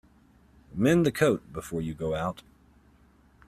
[0.73, 2.41] Mend the coat before you go out.